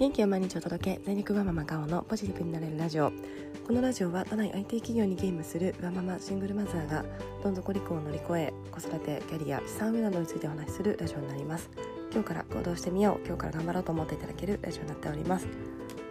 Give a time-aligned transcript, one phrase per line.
[0.00, 3.12] 元気を毎日お届け全力ワママ顔のポジティブになれるラジオ。
[3.66, 7.04] このラジオは都内 IT 企業にゲームするワママシングルマザーが
[7.44, 11.68] どん底離婚を乗り越え子育てキャリア資産運などについてお話しするラジオになります。
[12.10, 15.46] 今日から行動してみよう今日から頑張ろうと思っていただけるラジオになっております。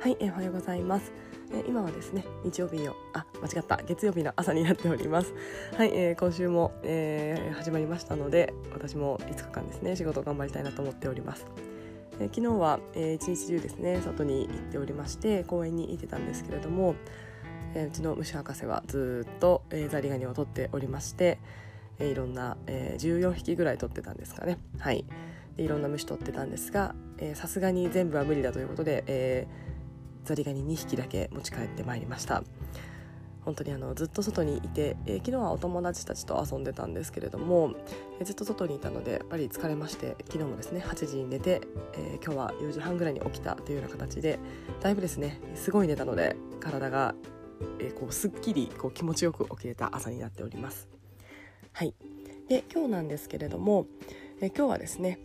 [0.01, 1.11] はい、えー、おはようございます。
[1.51, 3.77] え今はですね日曜日をあ間違った。
[3.77, 5.33] 月曜日の朝になっております。
[5.75, 11.47] はい、えー、今週も、えー、始まりましたので私も5日間ですね仕事を頑張りたいなと思っております。
[12.19, 16.95] え昨日は、えー、一日中ですね外に行っておりまして公園に行ってたんですけれども、
[17.73, 21.39] えー、うちの虫博士はずっと、えー、ザリガニを取っておりまして、
[21.97, 24.57] えー、いろんな、えー、14匹ぐらい取ってたんですかね。
[24.79, 25.05] はい。
[25.55, 26.95] でいろんな虫取ってたんですが
[27.33, 32.43] さすがに全部は無理だということで、えー、ザリガニ2匹だけ持ち帰ってまいりました。
[33.49, 37.73] 本当にあのずっと外にいて、えー、昨日はお友達たちと遊んでたんですけれども、
[38.19, 41.61] えー、ずっと外にいたのでやっぱり疲れまして昨日もですね8時に寝て、
[41.93, 44.37] えー、今日は4時半ぐらいに起きたというような形で
[44.81, 47.15] だいぶですねすごい寝たので体が、
[47.79, 50.87] えー、こうすっきりこう気持ちよく起きれた朝になっております。
[51.73, 51.95] はい
[52.49, 53.87] で今日なんですけれども、
[54.41, 55.19] えー、今日はですね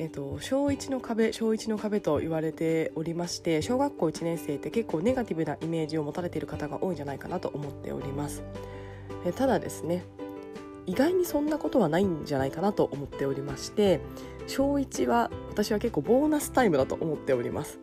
[0.00, 8.44] えーと、小1の壁小1の壁と言われておりまして小学校1年生って結構ネガティブなイメージを持たれている方が多いんじゃないかなと思っております、
[9.26, 10.04] え、ただですね
[10.86, 14.00] 意外にそんなことはないんじゃないかなと思っておりまして
[14.46, 17.78] 小1は私は結構ボーナスタイムだと思っております。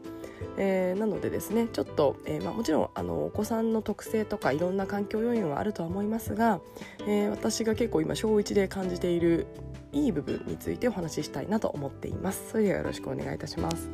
[0.57, 6.61] えー、なのでですねちょっと、えーまあ、もちろんあのお子さんの特性とかいろんな環境要因はあるとは思いますが、
[7.01, 9.47] えー、私が結構今小1で感じている
[9.95, 13.89] いい部分についてお話ししたいなと思っていますそれではよろしくお願いいたします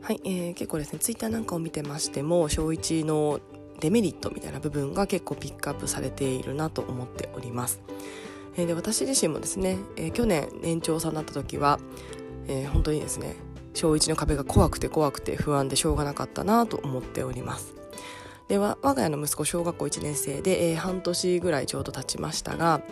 [0.00, 3.40] はい、えー、結構ですねツイッターなんかを見てましても小1の
[3.80, 7.80] デメリットみたいな部分が結構ピックアップされているなと思っております。
[8.56, 11.80] えー、で私自身もですね、えー、去年年長さんになった時は、
[12.48, 13.36] えー、本当にですね
[13.74, 17.74] 小1の壁が怖くて怖くて不安でしょうがなかったなと思っております。
[18.48, 22.82] では我が家の息子小学校1年生で、えー、半年ぐらいちょうど経ちましたが、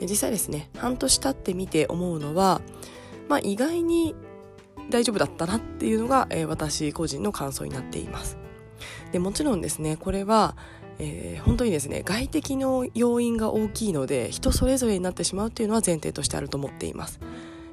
[0.00, 2.60] 実際ですね半年経ってみて思うのは、
[3.28, 4.14] まあ、意外に
[4.90, 8.36] 大丈夫だったなっていうのが、えー、私個人の感想になっています。
[9.12, 10.56] でもちろんですねこれは
[10.98, 17.18] えー、本当にですね外的の要因が大きいので人それぞれになってしまうっていうのは前提としてあると思っています、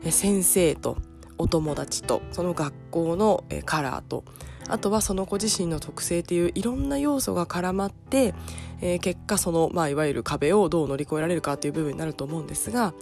[0.10, 0.98] 先生と
[1.38, 4.24] お友達とその学校の、カラーと
[4.68, 8.36] あとはその子自身の特性っていういろんな要素が絡まって、
[8.82, 12.94] えー、結果その、まあ、いわゆる壁をどう乗り越えられるかっていう部分になると思うんですが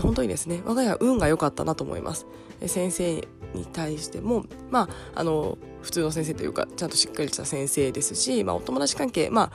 [0.00, 2.26] 本当にですね我が家運が良かったなと思います。
[2.66, 3.14] 先生
[3.54, 9.52] に対してもまああの普通の先生というかちゃんとしっかりした先生ですし、まあ、お友達関係まあ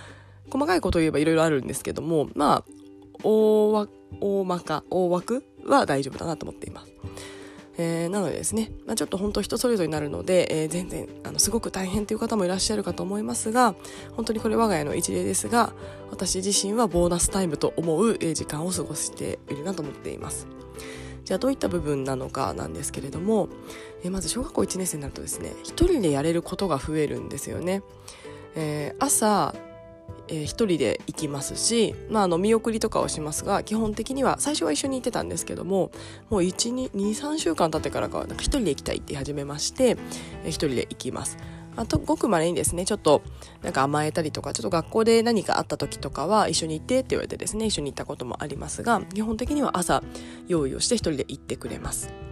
[0.50, 2.66] 細かいことを言えばいろいろあるんですけどもまあ
[3.24, 3.88] 大
[4.22, 6.94] 大まか大枠は大丈夫だなと思っています。
[7.78, 13.76] えー、なのでですね、まあ、ちょっと本当人それぞれになるので、えー、全然あのすごく大変という方もいらっしゃるかと思いますが
[14.16, 15.74] 本当にこれ我が家の一例ですが
[16.12, 20.48] 私自身はボーナスタイムと思う時間を過ごしているなと思っています。
[21.24, 23.48] じゃあどういった部分なのかなんですけれども、
[24.04, 27.84] えー、まず小学校1年生になるとですね一人でやれることが増えるんですよね。
[28.56, 29.56] えー、朝
[30.28, 35.92] えー、一人で行きますし、まあ、あの見送りとかをしますが基本的には最初は一緒に行ってたんですけども
[36.30, 39.98] もう123週間経ってからかなんか一人で行きたいって言い始めまして、
[40.44, 41.38] えー、一人で行きます。
[41.78, 43.22] あとごくまれにですねちょっと
[43.62, 50.04] なんか甘えたりとかちょっと学校で何かあった時とかは一緒に行ってって言われてですね一緒に行ったこともありますが基本的には朝
[50.48, 52.31] 用意をして一人で行ってくれます。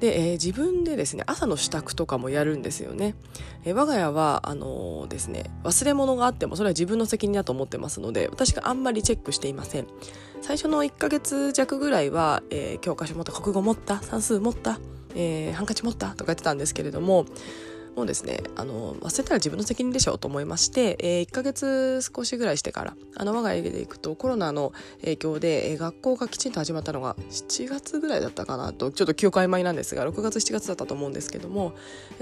[0.00, 3.14] で、えー、自分でですね朝の支度とかもやるんですよね、
[3.64, 9.86] えー、我が家はあのー、ですね忘れ物があってもそれは自分の責任だと思ってますので私があんまりチェックしていません。
[10.40, 14.78] 最初の1ヶ月弱ぐらいは、えー、教科書持った国語持った算数持った、
[15.14, 17.26] えー、ハンカチ持ったとか言ってたんですけれども
[17.98, 31.72] もうですねあの忘れたら自分の責任でしょうと思いまして、えー、1ヶ月少しぐらいしてからあの我が家で行くとコロナの影響で、えー、学校がきちんと始まったのが7月ぐらいだったかなとちょっと記憶曖昧なんですが6月7月だったと思うんですけども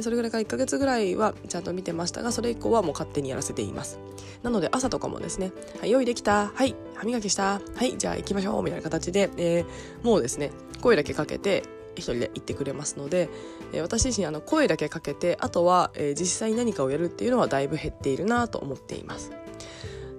[0.00, 3.99] それぐらいから1ヶ月ぐらいはちゃんと見てましたがそれ以降はもう勝手にやらせています。
[4.43, 11.64] なので朝とかもですね「はい、用意できたはい歯磨きしたはいじゃあ行きましょう」みたいな形で、えー、もうですね声だけかけて
[11.96, 13.28] 一人で行ってくれますので、
[13.76, 19.32] えー、私自身あの声だけかけてあとは、えー、実際に何かをやるっていうのはだいぶ減っているなと思っています、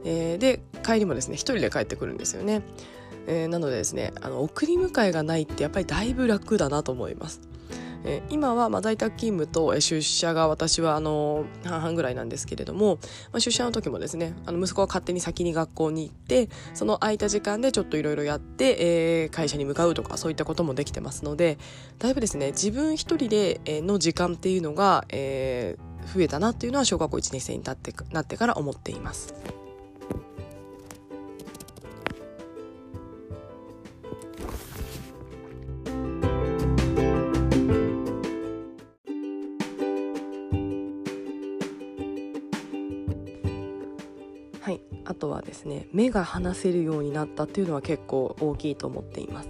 [0.06, 2.62] えー、で帰りもですね一人で帰ってくるんですよね、
[3.26, 7.42] えー、なのでですねあの送り迎えがないってやっぱりだいぶ楽だなと思います。
[8.04, 13.00] え今はま在宅勤務と出社が私はあの半々ぐらいなんですけれども、
[13.32, 18.78] ま、出社の時もですねあの息子は勝手に先に学校に行ってその空いた時間でちょっといろいろやって、
[19.24, 21.58] え、会社に向かうとかそういったこともできてますので
[22.00, 25.78] だいぶですね自分一人での時間っていうのが、え、
[26.14, 29.34] 増えたなっていうのは小学校1年生になってなってから思っています。
[45.48, 49.50] ですね目が離せるようになったっていうのは結構大きいと思っています、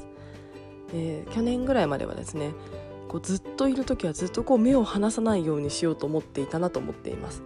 [0.94, 2.53] えー、去年ぐらいまではですね
[3.07, 7.41] こうずっといる時はずっとこう目を離さないようにしようと思っていたなと思っています。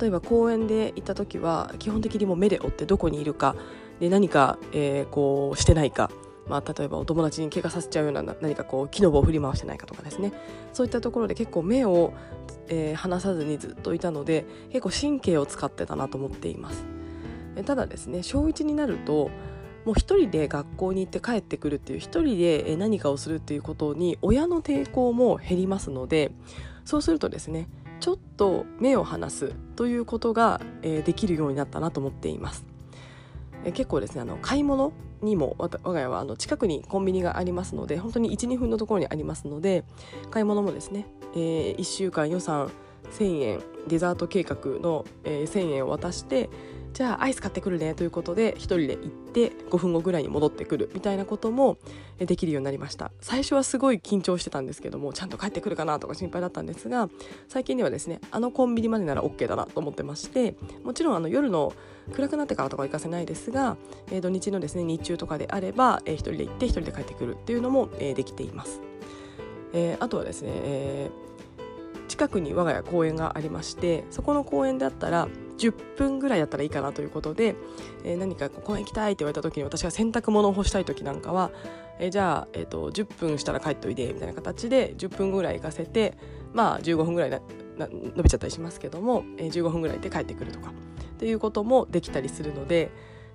[0.00, 3.54] 例えば公園でいた時は基本的にも目で追ってどこにいるか
[3.98, 6.10] で何か、えー、こうしてないか。
[6.48, 10.32] まあ、例えばお友達に怪我させちゃうような何かこう木の棒を振り回してないかとかですね。
[10.72, 12.12] そういったところで結構目を、
[12.68, 16.99] えー、離さずにずっといたので結構神経を使ってたなと思っています。
[17.62, 19.30] ただですね小1になると
[19.84, 26.32] もう一人で学校に行って帰ってくるっていう一人で何かをするっていうことに親の抵抗も減りますので
[26.84, 27.68] そうするとですね
[28.00, 32.64] ちょっと目を離すということが、できるようになったなと思っています。
[33.74, 39.84] 結構ですねあの買い物にも我が家はあの近くにコンビニがありますので本当に12分のところにありますので
[40.30, 41.04] 買い物もですね、
[41.34, 42.70] えー、1週間予算
[43.18, 46.48] 1000円デザート計画の、えー、1000円を渡して
[46.92, 51.78] じゃあアイス買ってくるねということで1人で行って5分後ぐらいに戻ってくるみたいなことも
[52.18, 53.12] できるようになりました。
[53.20, 57.08] 最初はすごい緊張してたんですけどもちゃんと帰ってくるかなとか心配だったんですが
[57.48, 61.72] 最近ではですねあのコンビニまでなら OK だなと思ってましてもちろんあの夜の
[62.12, 63.76] 暗くなってからとか行かせないですが、
[64.10, 68.80] えー、土日のですね日中とかであれば、えー、1人で行って1人で帰ってくるっていうのも、えー、できています、
[69.72, 75.28] えー、あとはですね、えー、近くに我が家公園がありましてそこの公園であったら
[75.60, 77.54] 10分ぐらいだったらいいかなということで、
[78.02, 81.50] えー、何か公園行きたいって言われた時に私が洗濯物を干したい時なんかは、
[81.98, 86.16] えー、じゃあ、えーと、10分したら帰っといでみたいな形で10分ぐらい行かせて
[86.54, 87.40] まあ15分ぐらいな
[87.78, 90.72] 伸びちゃったりしますけども、えー、15分ぐらいで帰ってくるとかっ
[91.18, 92.90] ていうこともできたりするので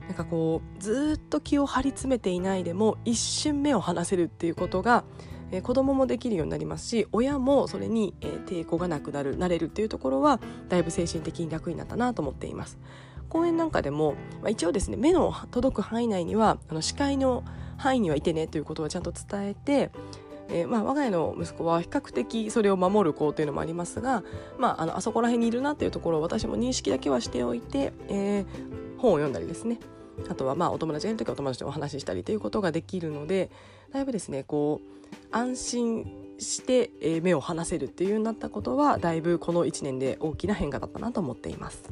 [0.07, 5.03] なんかこうずっと気を張り詰めていないでも一瞬目を離せるっていうことが
[5.51, 10.39] えー、子供もできるようになりますし親もそれに、えー、抵抗がなくなるなれるっていうところは
[10.69, 12.77] だいぶ精神的に楽になったなと思っています。
[13.29, 17.43] 公園なんかでも、まあ、一応ですね目の届く範囲内にはあの視界の
[17.75, 19.91] 範囲にはいてねということをちゃんと伝えて
[20.47, 24.23] えー、まあ、我が家の息子は比較的それを守る子というのもありますが、
[24.57, 28.45] まあ、あのあそこら辺にいるなっていうところを私も認識だけはしておいて、えー、
[28.99, 29.79] 本を読んだりですね。
[30.29, 33.49] あとはまあお友達がいる時はお友達とお話ししたりということができるので
[33.91, 34.94] だいぶですねこう
[35.31, 36.05] 安心
[36.37, 36.91] して
[37.21, 41.83] 目を離せるっていうようになったことはだいぶこの1年で大きな変化だったなと思っています。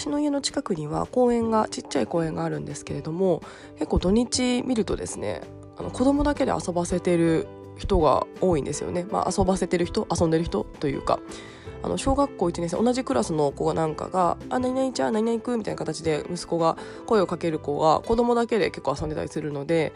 [0.00, 3.42] 私の家の近くには公園がちっちゃい公園があるんですけれども
[3.74, 5.42] 結構土日見るとですね
[5.76, 7.48] あの子供だけで遊ばせてる
[7.80, 11.18] 人が多いんですよね、まあ、遊ばせてる人遊んでる人というか
[11.82, 19.92] あの小学校1年生同じクラスの子なんかが「あ何々ちゃん何々行く」みたいな形で息子が声をかける子が子供だけで結構遊んでたりするのでやっ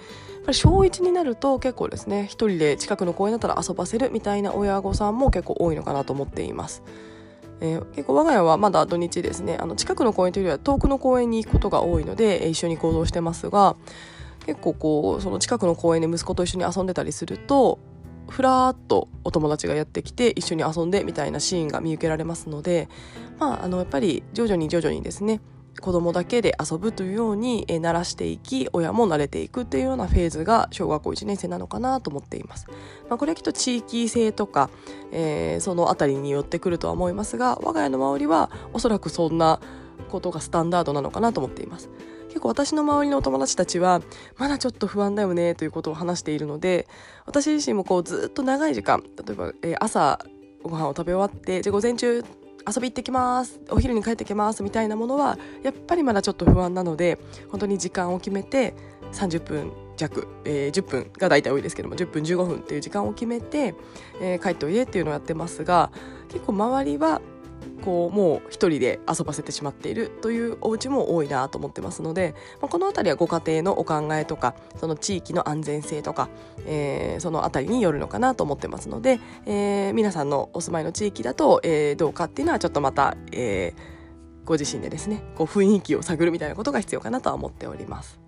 [0.47, 6.83] ぱり小1になると結構ですね一人で近くの公園だったら遊ばせるみたいな親御さんも結構多いのかなと思っています。
[7.61, 13.77] えー、結構我が家はまだ土日ですねあの近くの公園というよりは遠くの公園に行くことが多いので、えー、一緒に行動してますが
[14.47, 17.79] 結構こうその近くの公園で息子と一緒に遊んでたりすると
[18.29, 22.89] ふらっとお友達がやってきて一緒に遊んでみたいなシーンが見受けられますので、
[23.39, 25.41] まあ、あのやっぱり徐々に徐々にですね
[25.81, 32.67] 子供だけで遊ぶというように、え慣らしていき親も慣れていくっていうようなフェーズが小学校1年生なのかなと思っています。
[33.09, 34.71] まあ、これはきっと地域性とか、
[35.13, 39.61] えー、その辺りによってくるとは思いますが我が家の周りはおそらくそんな
[40.11, 41.91] ことがスタンダードなのかなと思っています。
[42.35, 44.03] 結構私の周りのお友達たちは
[44.39, 46.89] まだちょっと不安だよねということを話しているので
[47.27, 50.19] 私自身もこうずっと長い時間例えば、えー、朝
[50.65, 52.23] ご飯を食べ終わってじゃ午前中遊
[52.81, 58.75] び行ってきますお昼に帰ってきますみたいなものはやっぱりまだちょっと不安なので本当に時間を決めて
[59.13, 63.77] 30分弱、えー、10分が大体多いですけども10分15分っていう時間を決めて、
[64.21, 65.93] えー、帰っておいでっていうのをやってますが
[66.31, 67.23] 結構周りは
[67.83, 76.29] こうもう一人で遊ばせてしまっているというお家も多いなと思ってますので、まあ、この辺りはご家庭のお考えとかその地域の安全性とか、
[76.67, 88.24] えー、その辺りによるのかなと思ってますので、えー、皆さんのお住まいの地域だと、えー、どうかっていうのはちょっとまた、えー、ご自身でですねこう雰囲気を探るみたいなことが必要かなとは思っております。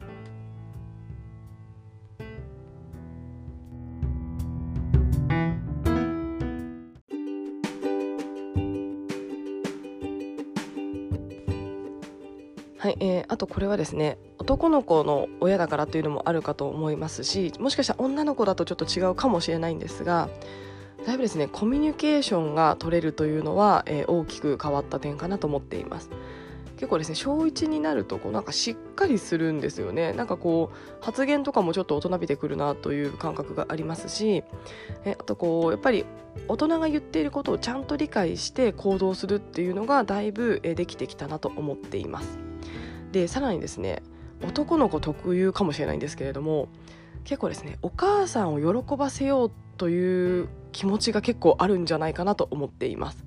[12.79, 20.29] はい、えー、あとこれはですね男の子の親だからというのもあるかと思いますしもしかしたら女の子だとちょっと違うかもしれないんですが
[21.07, 26.11] だいぶですねコミュニケーションが取れるというのは、えー、大きく変わった点かなと思っています。
[26.77, 30.13] 結構ですね小1になるとこうなんかしっかりするんですよね。
[30.13, 34.45] なんかこう発言とかもちょっと大人びてくるなという感覚がありますし
[35.07, 36.05] えあとこうやっぱり
[36.49, 42.46] 大人が言っていることをちゃんと理解して行動するっていうのがだいぶできてきたなと思っています。
[43.13, 44.03] でさらにですね
[44.43, 46.69] 男の子特有かもしれないんですけれども
[47.25, 53.25] 結構ですねお母さんを喜ばせようという気持ちが結構あるんじゃないかなと思っています。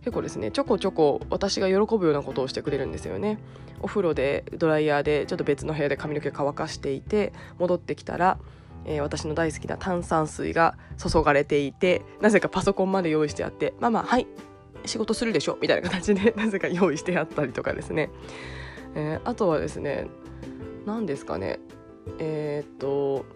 [0.00, 3.38] 結構ですねちょこちょこ私が喜ぶようなことをしてくれるんですよね。
[3.80, 8.38] お風呂でドライヤーでちょっと別の部屋で髪の毛乾かしていて戻ってきたら
[8.86, 14.26] えー、私の大好きな炭酸水が注がれていてなぜかパソコンまで用意してあって「ママはい
[14.84, 18.10] 仕事するでしょ」みたいな形で なぜか用意してあったりとかですね。
[18.96, 20.08] えー、あとはですね
[20.86, 21.60] 何ですかね
[22.18, 23.26] えー、っと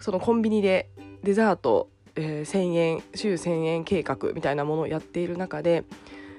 [0.00, 0.88] そのコンビニで
[1.22, 5.84] デザート、えー、1000円週1000円計画みたいなものをやっている中で、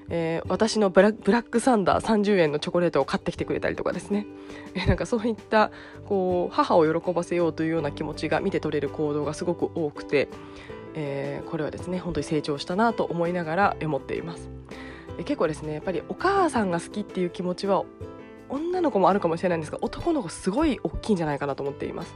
[0.08, 4.26] えー、私のブラックサンダー30円のチョコレートを買ってきてくれたりとかですね、
[4.74, 5.70] えー、なんかそういった
[6.06, 10.28] こう母を喜ばせようというような気持ちが見て取れる行動がすごく多くて、
[10.94, 14.48] えー、これはですね本当に成長したなと思いながら思っています。
[15.24, 17.84] 結構ですねやっぱりお母さんが好きっていう気持ちは
[18.48, 22.14] 女の子もあるかもしれないんですが男の子すごい大きいんじゃないかなと思っています。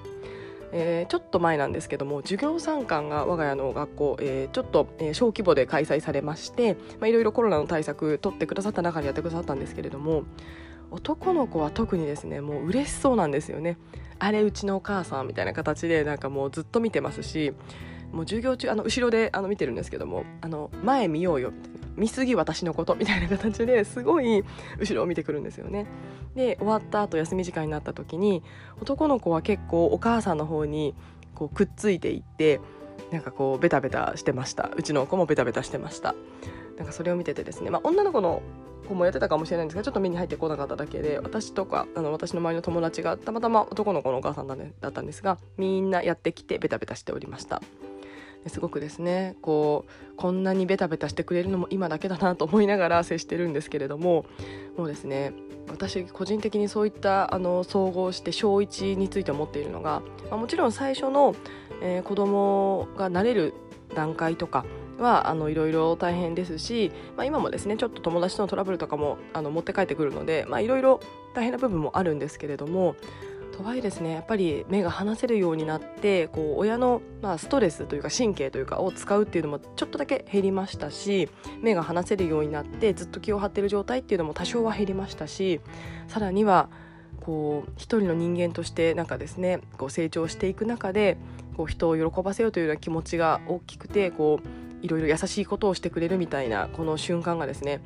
[0.73, 10.23] えー、ちょっと前なんですけども授業参観が我が家の学校、えー、ちょっと、小規模で開催されましていろいろコロナの対策取ってくださった中でやってくださったんですけれども
[10.91, 13.79] 男の子は特にですねもう嬉しそうなんですよね
[14.19, 17.53] あれうちのお母さんみたいな形でなんかもうずっと見てますし
[18.13, 24.43] もう授業中あの後ろであの見てるんですけどもあの前見ようよみたいな見すぎ私のことみたいな形ですごい
[24.79, 25.87] 後ろを見てくるんですよね。
[26.35, 28.43] で終わった後休み時間になった時に
[28.81, 30.95] 男の子は結構お母さんの方に
[31.35, 32.61] こうくっついていって
[33.13, 34.71] なんかこうベタベタしてました。
[34.77, 36.15] うちの子もベタベタしてました。
[36.77, 38.41] なんかそれを見ててですね、まあ、女の子の
[38.89, 47.61] 子もやってたかもしれないんですがちょっと目に入ってこなかっただけで私とかあの私の周りの友達がたまたま男の子のお母さんだ,、ね、だったんですがみんなやってきてベタベタしておりました。
[48.47, 54.25] すごくですねこうこんなにベタベタしてくれるのも今だけだなと思いながら接してるんですけれども
[54.77, 55.33] もうですね
[55.69, 61.35] 私個人的にそういったあの総合して小1について思っているのが、まあ、もちろん最初の、
[61.83, 63.55] えー、子供が慣れる
[63.95, 64.65] 段階とか
[64.99, 71.01] はあのいろいろ大変ですし、まあ、今もですねちょっと友達とのトラブルとかもあの持って帰ってくるのでいろいろ
[71.35, 72.97] 大変な部分もあるんですけれども
[73.61, 81.29] とはいですねやっぱり目が離せるようになってこう親の、まあ、ストレスというか神経というかを使うっていうのもちょっとだけ減りましたし
[81.61, 85.61] 目が離せるようになってずっと気を張ってる状態っていうのも多少は減りましたし
[86.09, 86.71] さらには
[87.21, 91.19] こう一人の人間としてなんかですねこう成長していく中で
[91.55, 94.47] こう人を喜ばせようというような気持ちが大きくてこう
[94.83, 97.83] いろいろ優しいことをしてくれるみたいなこの瞬間がですね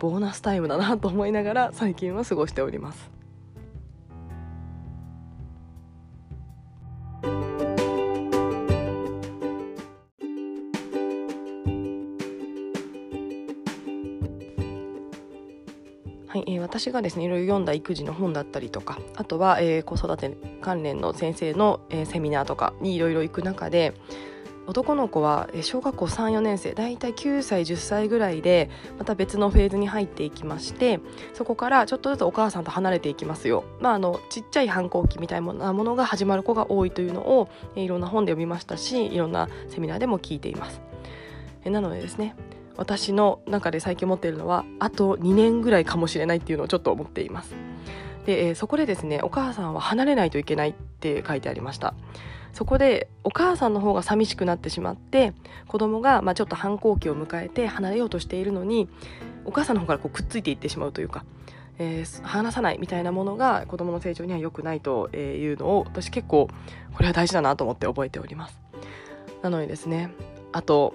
[0.00, 3.21] ボーナスタイムだなと思いながら最近は過ごしております。
[16.72, 23.92] 私がですねいろいろ読んだ育児の本だったりとかあとは、えー、子育て関連の先生の、えー、セミナーとかにいろいろ行く中で
[24.66, 30.98] 男の子は小学校34年生だいたい9歳10歳ぐらいでまた別のフェーズに入っていきまして
[31.34, 40.80] そこからちょっとずつお母さんと離れていきますよ、まあ、あのちっちゃい反抗期みたいなものが始まる子が多いというのをいろんな本で読みましたしいろんなセミナーでも聞いています。
[41.70, 42.34] なのでですね
[42.76, 47.54] 私の中で最近思っているのはあと2年ぐらいかもしれないっていうのをちょっと思っています。
[48.26, 51.94] で、えー、そこでですねお母さんは離れないといけないって書いてありました。
[52.52, 55.32] そこでお母さんの方が寂しくなってしまって
[55.68, 58.88] 子供がまが、あ、ちょっと反抗期を迎えて離れようとしているのに
[59.44, 61.24] お母さんの方からこうくっついていってしまうというか、
[61.78, 66.48] えー、話さないみたいなものが子供の成長には良くないというのを私結構
[66.92, 68.58] これは大事だなと思って覚えております。
[69.40, 70.10] なのでですね
[70.52, 70.94] あと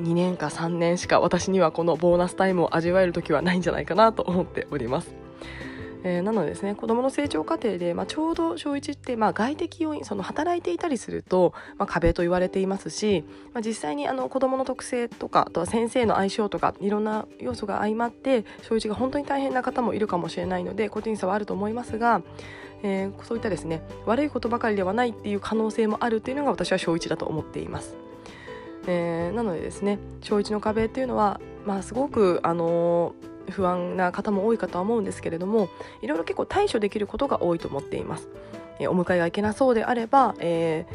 [0.00, 5.14] 2年か3年しか私にはこのボーナスタイムを味わえる時はないんじゃないかなと思っております。
[6.02, 22.22] えー、なのでですね子どもの成長過程で、まあ、ちょうど小1って、まあ、外的要因その働いていたりすると、まあ、壁と言われていますし、まあ、実際にあの子どもの特性とかあとは先生の相性とかいろんな要素が相まって小1が本当に大変な方もいるかもしれないので個人差はあると思いますが、
[22.82, 28.09] えー、そういったですね悪いことばかりではないっていう可能性もあるっていうのが私は小1だと思っています。
[28.90, 35.68] えー、なのでですね小1の壁っていうのは、まあ、すごく、あのー、不安な方も多いかとは思うんですけれども
[36.02, 38.28] いろいろ結構対処できることが多いと思っています。
[38.80, 40.86] えー、お迎えがいけなそうであれば、え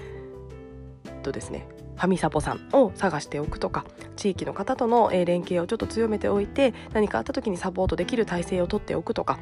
[1.05, 3.85] ー、とですねファミサポさんを探しておくとか
[4.17, 9.39] 地域の方との連携をちょっと強めておいて何かあった時にサポートできる体制をとっておくとか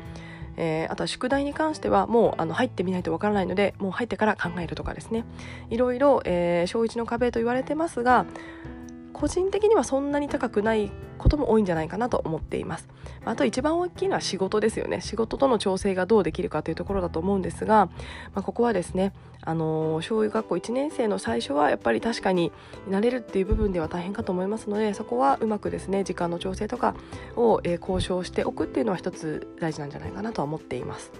[0.57, 5.25] えー、あとは宿題に関してはもうあの入ってみないとわからないのでもう入ってから考えるとかですね。
[5.69, 8.25] いろいろ、えー、小1の壁と言われてますが
[9.13, 12.89] 個人的にはそんなに高くないことも多いんじゃないかなと思っています
[13.23, 17.85] あと一番大きいのは仕事ですよね仕事との調整がどうできるかというところだと思うんですが、
[18.33, 22.51] まあ、ここはですねあの小学校1年生の最初はやっぱり確かに
[22.89, 26.95] 慣れるっていう部分では大変かと思いますのでそこはうまくですね時間の調整とか
[27.35, 31.11] を、え、交渉しておくっていうのは一つ大事なんじゃないかなとは思っています。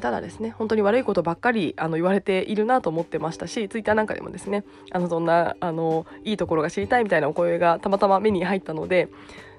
[0.00, 9.08] ただですね本当に悪いことばっかりあの言われているなと思ってましたしツイッターなんかでもですねあのそんなあのいいところが知りたいみたいなお声がたまたま目に入ったので、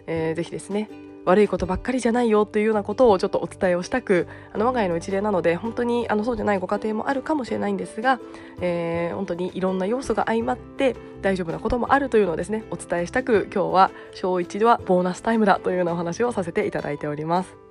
[0.07, 0.89] えー、ぜひですね
[1.25, 8.19] 悪いことばっかりじゃないよというようなことをちょっとお伝えをしたくあの我が家の一例なので本当にあのそうじゃないご家庭もあるかもしれないんですが、
[8.59, 17.62] えー、本当にいろんな要素が相まって大丈夫なこともあるというのをですねお伝えしたく今日は小1ではボーナスタイムだというようなお話をさせていただいております。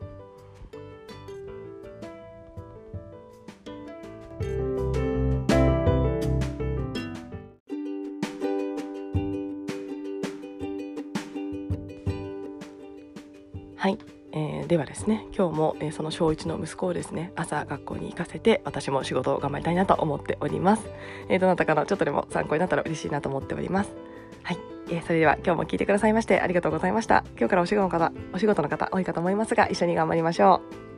[13.83, 13.99] はい、
[14.31, 20.85] えー、ではですね今日も、えー、その小1の息子をですね朝学校に行かせて私も仕事を頑張りたいなと思っております、
[21.29, 23.91] えー、どなたかのちょっとでも参考になったら嬉しいなと思っております。
[24.45, 24.59] はい、
[24.89, 27.25] えー、それでは今日も聞いてくださいましてありがとうございました。
[27.37, 30.92] 今日からお仕事の方お仕事の方多いかと思いますが一緒に頑張りましょう。